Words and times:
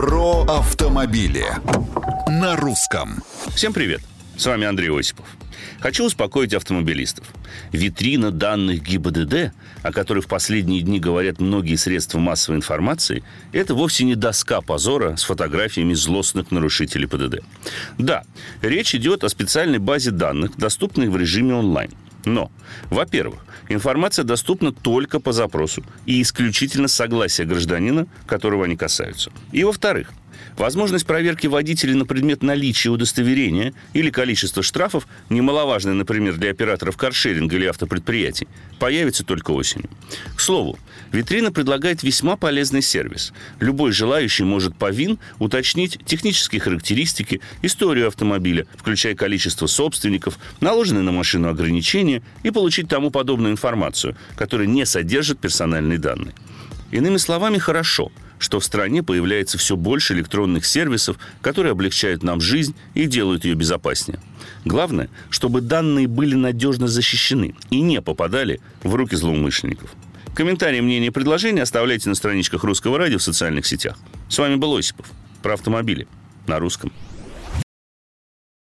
Про 0.00 0.44
автомобили 0.44 1.44
на 2.26 2.56
русском. 2.56 3.22
Всем 3.54 3.74
привет! 3.74 4.00
С 4.34 4.46
вами 4.46 4.66
Андрей 4.66 4.88
Осипов. 4.98 5.26
Хочу 5.78 6.06
успокоить 6.06 6.54
автомобилистов. 6.54 7.26
Витрина 7.70 8.30
данных 8.30 8.82
ГИБДД, 8.82 9.52
о 9.82 9.92
которой 9.92 10.20
в 10.20 10.26
последние 10.26 10.80
дни 10.80 10.98
говорят 10.98 11.38
многие 11.38 11.76
средства 11.76 12.18
массовой 12.18 12.56
информации, 12.56 13.22
это 13.52 13.74
вовсе 13.74 14.04
не 14.04 14.14
доска 14.14 14.62
позора 14.62 15.16
с 15.16 15.24
фотографиями 15.24 15.92
злостных 15.92 16.50
нарушителей 16.50 17.06
ПДД. 17.06 17.44
Да, 17.98 18.22
речь 18.62 18.94
идет 18.94 19.22
о 19.22 19.28
специальной 19.28 19.80
базе 19.80 20.12
данных, 20.12 20.56
доступной 20.56 21.10
в 21.10 21.16
режиме 21.18 21.56
онлайн. 21.56 21.90
Но, 22.24 22.50
во-первых, 22.90 23.40
информация 23.68 24.24
доступна 24.24 24.72
только 24.72 25.20
по 25.20 25.32
запросу 25.32 25.84
и 26.06 26.20
исключительно 26.22 26.88
с 26.88 26.94
согласия 26.94 27.44
гражданина, 27.44 28.06
которого 28.26 28.64
они 28.64 28.76
касаются. 28.76 29.30
И, 29.52 29.64
во-вторых, 29.64 30.12
Возможность 30.56 31.06
проверки 31.06 31.46
водителей 31.46 31.94
на 31.94 32.04
предмет 32.04 32.42
наличия 32.42 32.90
удостоверения 32.90 33.72
или 33.92 34.10
количества 34.10 34.62
штрафов, 34.62 35.06
немаловажная, 35.28 35.94
например, 35.94 36.36
для 36.36 36.50
операторов 36.50 36.96
каршеринга 36.96 37.56
или 37.56 37.66
автопредприятий, 37.66 38.48
появится 38.78 39.24
только 39.24 39.52
осенью. 39.52 39.88
К 40.36 40.40
слову, 40.40 40.78
витрина 41.12 41.52
предлагает 41.52 42.02
весьма 42.02 42.36
полезный 42.36 42.82
сервис. 42.82 43.32
Любой 43.58 43.92
желающий 43.92 44.44
может 44.44 44.76
по 44.76 44.90
ВИН 44.90 45.18
уточнить 45.38 45.98
технические 46.04 46.60
характеристики, 46.60 47.40
историю 47.62 48.08
автомобиля, 48.08 48.66
включая 48.76 49.14
количество 49.14 49.66
собственников, 49.66 50.38
наложенные 50.60 51.02
на 51.02 51.12
машину 51.12 51.48
ограничения 51.48 52.22
и 52.42 52.50
получить 52.50 52.88
тому 52.88 53.10
подобную 53.10 53.52
информацию, 53.52 54.16
которая 54.36 54.66
не 54.66 54.84
содержит 54.84 55.38
персональные 55.38 55.98
данные. 55.98 56.34
Иными 56.90 57.18
словами, 57.18 57.58
хорошо– 57.58 58.10
что 58.40 58.58
в 58.58 58.64
стране 58.64 59.04
появляется 59.04 59.58
все 59.58 59.76
больше 59.76 60.14
электронных 60.14 60.64
сервисов, 60.66 61.18
которые 61.42 61.72
облегчают 61.72 62.24
нам 62.24 62.40
жизнь 62.40 62.74
и 62.94 63.06
делают 63.06 63.44
ее 63.44 63.54
безопаснее. 63.54 64.18
Главное, 64.64 65.10
чтобы 65.28 65.60
данные 65.60 66.08
были 66.08 66.34
надежно 66.34 66.88
защищены 66.88 67.54
и 67.70 67.80
не 67.80 68.00
попадали 68.00 68.60
в 68.82 68.94
руки 68.94 69.14
злоумышленников. 69.14 69.94
Комментарии, 70.34 70.80
мнения 70.80 71.08
и 71.08 71.10
предложения 71.10 71.62
оставляйте 71.62 72.08
на 72.08 72.14
страничках 72.14 72.64
Русского 72.64 72.98
радио 72.98 73.18
в 73.18 73.22
социальных 73.22 73.66
сетях. 73.66 73.98
С 74.28 74.38
вами 74.38 74.56
был 74.56 74.74
Осипов. 74.74 75.06
Про 75.42 75.54
автомобили. 75.54 76.08
На 76.46 76.58
русском. 76.58 76.90